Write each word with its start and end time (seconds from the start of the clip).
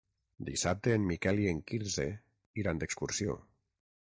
Dissabte 0.45 0.95
en 0.99 1.05
Miquel 1.11 1.41
i 1.43 1.45
en 1.51 1.59
Quirze 1.73 2.09
iran 2.63 2.83
d'excursió. 2.83 3.39